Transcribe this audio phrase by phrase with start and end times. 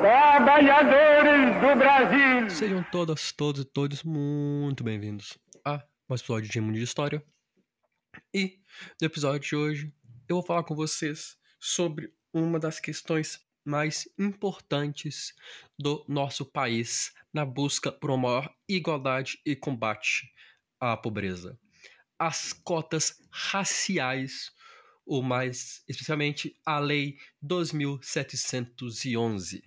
[0.00, 2.48] Trabalhadores do Brasil!
[2.48, 7.22] Sejam todas, todos e todos muito bem-vindos a mais episódio de Mundo de História.
[8.32, 8.58] E
[8.98, 9.92] no episódio de hoje
[10.26, 15.34] eu vou falar com vocês sobre uma das questões mais importantes
[15.78, 20.32] do nosso país na busca por uma maior igualdade e combate
[20.80, 21.60] à pobreza.
[22.18, 24.50] As cotas raciais,
[25.04, 29.62] ou mais especialmente a Lei 2711,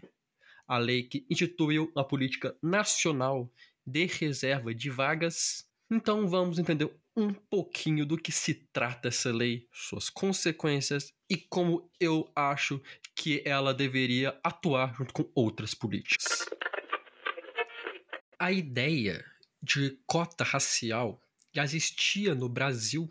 [0.67, 3.51] a lei que instituiu a política nacional
[3.85, 5.67] de reserva de vagas.
[5.91, 11.89] Então vamos entender um pouquinho do que se trata essa lei, suas consequências e como
[11.99, 12.81] eu acho
[13.15, 16.45] que ela deveria atuar junto com outras políticas.
[18.39, 19.23] A ideia
[19.61, 21.21] de cota racial
[21.53, 23.09] já existia no Brasil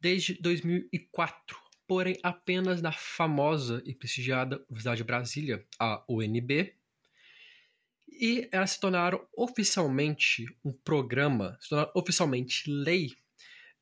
[0.00, 6.74] desde 2004, porém apenas na famosa e prestigiada Universidade de Brasília, a UNB,
[8.08, 13.10] e elas se tornaram oficialmente um programa, se tornaram oficialmente lei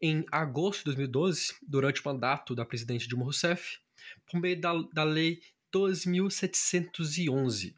[0.00, 3.78] em agosto de 2012, durante o mandato da presidente Dilma Rousseff,
[4.26, 7.76] por meio da, da Lei 2711,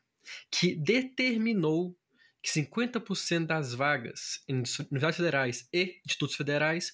[0.50, 1.94] que determinou
[2.44, 6.92] que 50% das vagas em universidades federais e institutos federais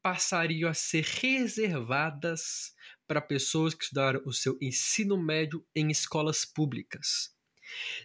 [0.00, 2.72] passariam a ser reservadas
[3.04, 7.34] para pessoas que estudaram o seu ensino médio em escolas públicas.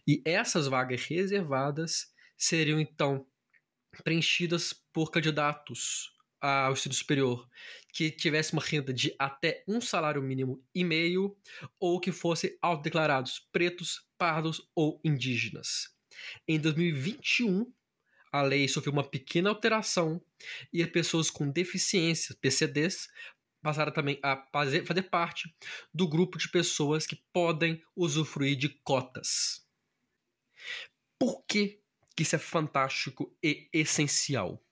[0.08, 3.28] E essas vagas reservadas seriam então
[4.04, 6.11] preenchidas por candidatos
[6.42, 7.48] ao ensino superior
[7.94, 11.38] que tivesse uma renda de até um salário mínimo e meio
[11.80, 15.97] ou que fossem autodeclarados pretos, pardos ou indígenas.
[16.48, 17.72] Em 2021,
[18.32, 20.22] a lei sofreu uma pequena alteração
[20.72, 23.08] e as pessoas com deficiência, PCDs,
[23.62, 25.54] passaram também a fazer, fazer parte
[25.94, 29.66] do grupo de pessoas que podem usufruir de cotas.
[31.20, 31.82] Por que,
[32.16, 34.64] que isso é fantástico e essencial?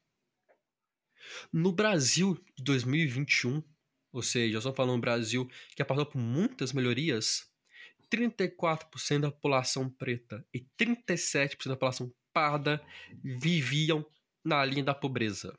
[1.52, 3.64] No Brasil de 2021,
[4.12, 7.52] ou seja, estamos falando um Brasil que passou por muitas melhorias,
[8.12, 12.82] 34% da população preta e 37% da população parda
[13.24, 14.06] viviam
[14.44, 15.58] na linha da pobreza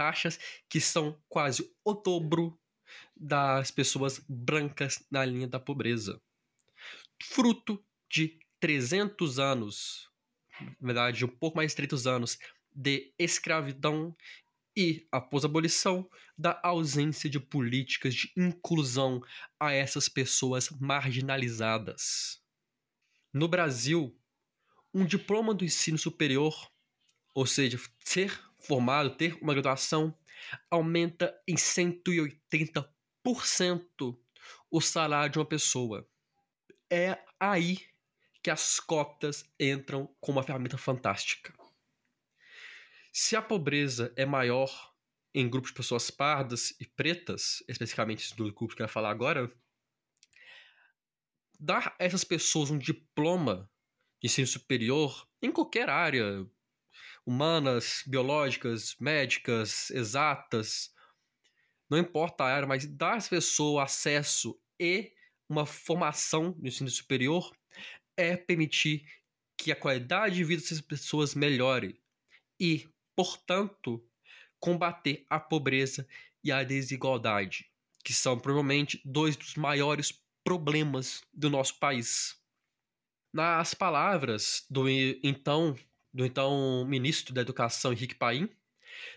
[0.00, 2.58] taxas que são quase o dobro
[3.14, 6.18] das pessoas brancas na linha da pobreza.
[7.22, 10.10] Fruto de 300 anos,
[10.80, 12.38] na verdade, um pouco mais de 300 anos
[12.74, 14.16] de escravidão
[14.76, 19.20] e, após a abolição, da ausência de políticas de inclusão
[19.58, 22.40] a essas pessoas marginalizadas.
[23.32, 24.16] No Brasil,
[24.92, 26.70] um diploma do ensino superior,
[27.34, 30.16] ou seja, ser formado, ter uma graduação,
[30.70, 34.18] aumenta em 180%
[34.70, 36.08] o salário de uma pessoa.
[36.90, 37.78] É aí
[38.42, 41.59] que as cotas entram como uma ferramenta fantástica.
[43.12, 44.70] Se a pobreza é maior
[45.34, 49.50] em grupos de pessoas pardas e pretas, especificamente do grupo que eu quero falar agora,
[51.58, 53.70] dar a essas pessoas um diploma
[54.22, 56.46] de ensino superior em qualquer área,
[57.26, 60.92] humanas, biológicas, médicas, exatas,
[61.88, 65.12] não importa a área, mas dar às pessoas acesso e
[65.48, 67.50] uma formação no ensino superior
[68.16, 69.04] é permitir
[69.58, 72.00] que a qualidade de vida dessas pessoas melhore.
[72.58, 74.04] E, portanto,
[74.58, 76.06] combater a pobreza
[76.42, 77.70] e a desigualdade,
[78.04, 80.12] que são provavelmente dois dos maiores
[80.44, 82.36] problemas do nosso país.
[83.32, 85.76] Nas palavras do então
[86.12, 88.48] do então ministro da Educação Henrique Paim,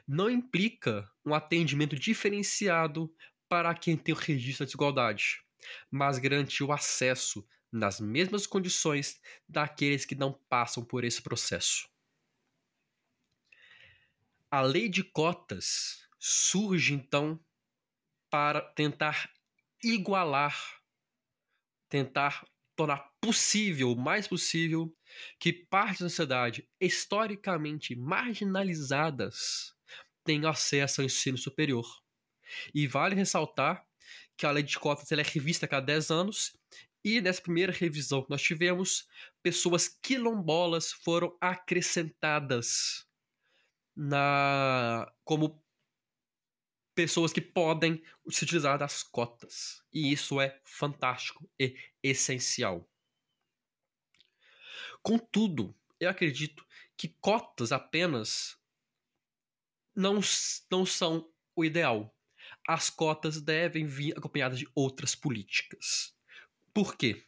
[0.07, 3.13] não implica um atendimento diferenciado
[3.49, 5.41] para quem tem o registro da desigualdade,
[5.89, 11.89] mas garante o acesso nas mesmas condições daqueles que não passam por esse processo.
[14.53, 17.43] A lei de cotas surge então
[18.29, 19.27] para tentar
[19.83, 20.79] igualar,
[21.89, 24.95] tentar tornar possível, o mais possível,
[25.39, 29.73] que partes da sociedade historicamente marginalizadas
[30.23, 31.87] tenham acesso ao ensino superior.
[32.75, 33.83] E vale ressaltar
[34.37, 36.55] que a lei de cotas é revista a cada 10 anos
[37.03, 39.07] e nessa primeira revisão que nós tivemos,
[39.41, 43.11] pessoas quilombolas foram acrescentadas
[43.95, 45.63] na como
[46.95, 49.83] pessoas que podem se utilizar das cotas.
[49.91, 52.89] E isso é fantástico e essencial.
[55.01, 58.57] Contudo, eu acredito que cotas apenas
[59.95, 60.19] não,
[60.71, 62.15] não são o ideal.
[62.67, 66.15] As cotas devem vir acompanhadas de outras políticas.
[66.73, 67.27] Por quê?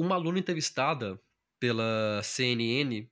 [0.00, 1.20] uma aluna entrevistada
[1.58, 3.06] pela CNN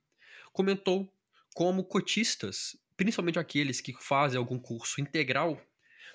[0.51, 1.13] comentou
[1.59, 5.61] como cotistas, principalmente aqueles que fazem algum curso integral,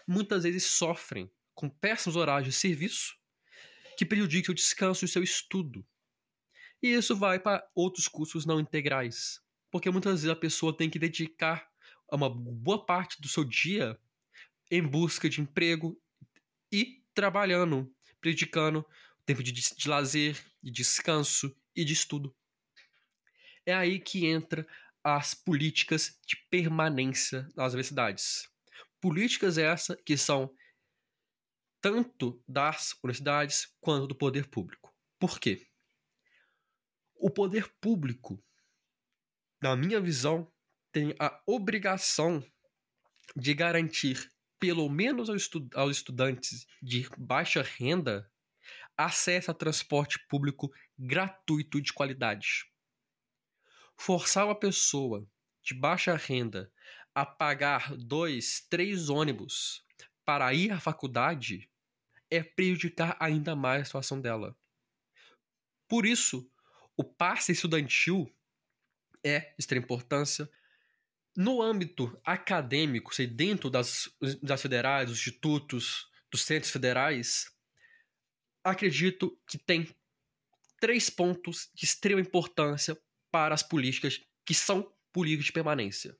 [0.09, 3.15] muitas vezes sofrem com péssimos horários de serviço
[3.95, 5.87] que prejudicam o descanso e o seu estudo.
[6.83, 9.39] E isso vai para outros cursos não integrais,
[9.71, 11.71] porque muitas vezes a pessoa tem que dedicar
[12.11, 14.01] uma boa parte do seu dia
[14.71, 16.01] em busca de emprego
[16.73, 18.83] e trabalhando, predicando
[19.27, 22.35] tempo de, de lazer, de descanso e de estudo.
[23.67, 24.67] É aí que entra
[25.05, 28.49] as políticas de permanência nas universidades.
[29.01, 30.51] Políticas essas que são
[31.83, 34.97] tanto das universidades quanto do poder público.
[35.19, 35.69] Por quê?
[37.15, 38.43] O poder público,
[39.63, 40.51] na minha visão,
[40.91, 42.43] tem a obrigação
[43.37, 48.31] de garantir, pelo menos aos, estu aos estudantes de baixa renda,
[48.97, 52.65] acesso a transporte público gratuito de qualidade.
[53.97, 55.27] Forçar uma pessoa
[55.63, 56.71] de baixa renda
[57.15, 59.85] a pagar dois, três ônibus
[60.25, 61.71] para ir à faculdade
[62.31, 64.57] é prejudicar ainda mais a situação dela.
[65.89, 66.51] Por isso,
[66.97, 68.29] o passe estudantil
[69.23, 70.51] é de extrema importância.
[71.37, 74.09] No âmbito acadêmico, sei, dentro das,
[74.43, 77.53] das federais, dos institutos, dos centros federais,
[78.63, 79.95] acredito que tem
[80.81, 83.01] três pontos de extrema importância
[83.35, 86.17] para as políticas que são políticas de permanência.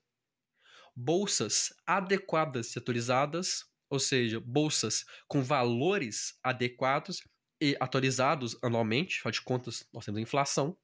[0.93, 7.25] Bolsas adequadas e atualizadas, ou seja, bolsas com valores adequados
[7.61, 10.77] e atualizados anualmente, afinal de contas, nós temos inflação.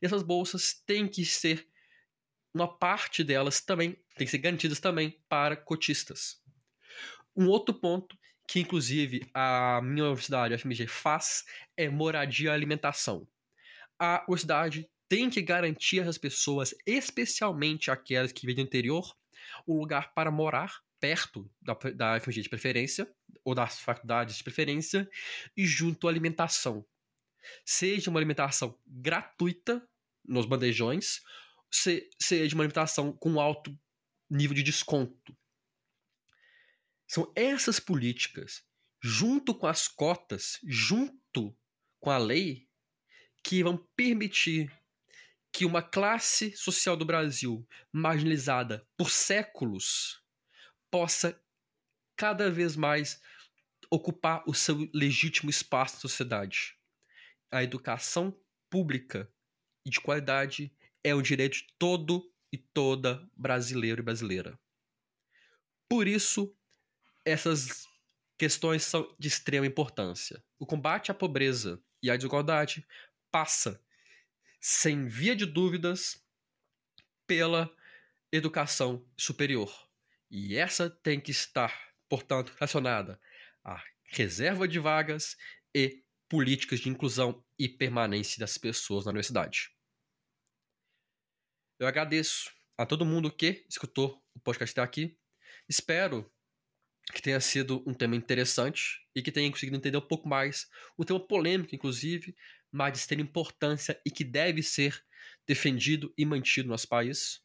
[0.00, 1.68] E essas bolsas têm que ser,
[2.54, 6.40] uma parte delas também, tem que ser garantidas também para cotistas.
[7.34, 8.16] Um outro ponto
[8.46, 11.44] que inclusive a minha universidade, a FMG, faz
[11.76, 13.26] é moradia e alimentação.
[13.98, 19.16] A universidade tem que garantir às pessoas, especialmente aquelas que vêm do interior,
[19.66, 23.10] um lugar para morar perto da, da FMG de preferência,
[23.44, 25.08] ou das faculdades de preferência,
[25.56, 26.84] e junto à alimentação.
[27.64, 29.86] Seja uma alimentação gratuita
[30.24, 31.20] nos bandejões,
[31.70, 33.76] seja uma alimentação com alto
[34.28, 35.36] nível de desconto.
[37.06, 38.64] São essas políticas,
[39.00, 41.56] junto com as cotas, junto
[42.00, 42.66] com a lei,
[43.44, 44.72] que vão permitir
[45.56, 50.22] que uma classe social do Brasil marginalizada por séculos
[50.90, 51.42] possa
[52.14, 53.22] cada vez mais
[53.90, 56.76] ocupar o seu legítimo espaço na sociedade.
[57.50, 58.38] A educação
[58.68, 59.32] pública
[59.82, 60.70] e de qualidade
[61.02, 64.60] é um direito de todo e toda brasileiro e brasileira.
[65.88, 66.54] Por isso,
[67.24, 67.88] essas
[68.36, 70.44] questões são de extrema importância.
[70.58, 72.86] O combate à pobreza e à desigualdade
[73.30, 73.82] passa,
[74.60, 76.24] sem via de dúvidas,
[77.26, 77.74] pela
[78.30, 79.72] educação superior.
[80.30, 83.20] E essa tem que estar, portanto, relacionada
[83.64, 85.36] à reserva de vagas
[85.74, 89.70] e políticas de inclusão e permanência das pessoas na universidade.
[91.78, 95.18] Eu agradeço a todo mundo que escutou o podcast até aqui.
[95.68, 96.30] Espero
[97.12, 100.68] que tenha sido um tema interessante e que tenha conseguido entender um pouco mais.
[100.98, 102.34] Um tema polêmico, inclusive,
[102.70, 105.04] mas de extrema importância e que deve ser
[105.46, 107.42] defendido e mantido no nosso país.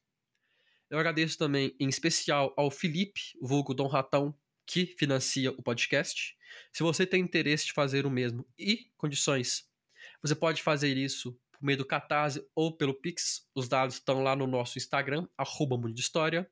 [0.90, 6.38] Eu agradeço também, em especial, ao Felipe, vulgo Dom Ratão, que financia o podcast.
[6.72, 9.70] Se você tem interesse de fazer o mesmo e condições,
[10.22, 13.48] você pode fazer isso por meio do Catarse ou pelo Pix.
[13.56, 16.50] Os dados estão lá no nosso Instagram, arroba Mundo de História.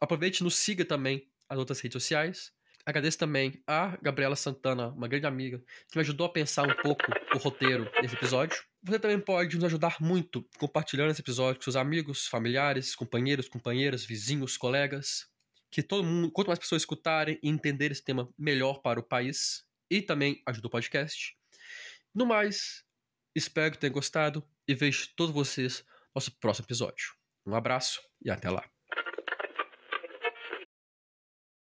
[0.00, 2.52] Aproveite e nos siga também as outras redes sociais.
[2.84, 7.04] Agradeço também a Gabriela Santana, uma grande amiga, que me ajudou a pensar um pouco
[7.32, 8.60] o roteiro desse episódio.
[8.82, 14.04] Você também pode nos ajudar muito compartilhando esse episódio com seus amigos, familiares, companheiros, companheiras,
[14.04, 15.28] vizinhos, colegas.
[15.70, 19.64] Que todo mundo, quanto mais pessoas escutarem e entenderem esse tema melhor para o país
[19.88, 21.36] e também ajuda o podcast.
[22.12, 22.84] No mais,
[23.34, 27.14] espero que tenham gostado e vejo todos vocês no nosso próximo episódio.
[27.46, 28.68] Um abraço e até lá.